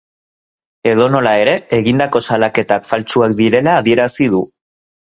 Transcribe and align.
Edonola 0.91 1.33
ere, 1.43 1.53
egindako 1.81 2.23
salaketak 2.31 2.91
faltsuak 2.95 3.39
direla 3.45 3.79
adierazi 3.85 4.35
du. 4.39 4.47